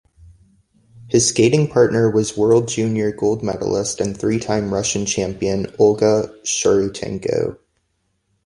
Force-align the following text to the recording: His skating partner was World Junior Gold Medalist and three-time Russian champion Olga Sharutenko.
His 1.09 1.27
skating 1.29 1.67
partner 1.67 2.09
was 2.09 2.35
World 2.35 2.67
Junior 2.67 3.11
Gold 3.11 3.43
Medalist 3.43 4.01
and 4.01 4.17
three-time 4.17 4.73
Russian 4.73 5.05
champion 5.05 5.67
Olga 5.77 6.33
Sharutenko. 6.43 7.59